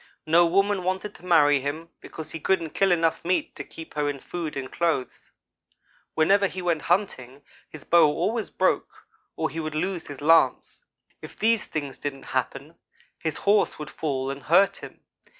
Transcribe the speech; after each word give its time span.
No 0.25 0.47
woman 0.47 0.81
wanted 0.81 1.13
to 1.13 1.25
marry 1.27 1.61
him, 1.61 1.89
because 2.01 2.31
he 2.31 2.39
couldn't 2.39 2.71
kill 2.71 2.91
enough 2.91 3.23
meat 3.23 3.55
to 3.55 3.63
keep 3.63 3.93
her 3.93 4.09
in 4.09 4.19
food 4.19 4.57
and 4.57 4.71
clothes. 4.71 5.29
Whenever 6.15 6.47
he 6.47 6.59
went 6.59 6.81
hunting, 6.81 7.43
his 7.69 7.83
bow 7.83 8.07
always 8.07 8.49
broke 8.49 9.05
or 9.35 9.51
he 9.51 9.59
would 9.59 9.75
lose 9.75 10.07
his 10.07 10.19
lance. 10.19 10.85
If 11.21 11.37
these 11.37 11.65
things 11.67 11.99
didn't 11.99 12.25
happen, 12.33 12.79
his 13.19 13.37
horse 13.37 13.77
would 13.77 13.91
fall 13.91 14.31
and 14.31 14.41
hurt 14.41 14.77
him. 14.77 15.01